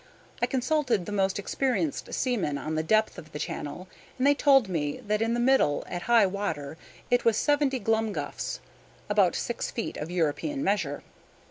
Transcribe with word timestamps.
I 0.41 0.47
consulted 0.47 1.05
the 1.05 1.11
most 1.11 1.37
experienced 1.37 2.11
seamen 2.15 2.57
on 2.57 2.73
the 2.73 2.81
depth 2.81 3.19
of 3.19 3.33
the 3.33 3.37
channel, 3.37 3.87
and 4.17 4.25
they 4.25 4.33
told 4.33 4.67
me 4.67 4.97
that 5.01 5.21
in 5.21 5.35
the 5.35 5.39
middle, 5.39 5.83
at 5.87 6.01
high 6.09 6.25
water, 6.25 6.75
it 7.11 7.23
was 7.23 7.37
seventy 7.37 7.79
glumguffs 7.79 8.61
(about 9.11 9.35
six 9.35 9.69
feet 9.69 9.97
of 9.97 10.09
European 10.09 10.63
measure). 10.63 11.03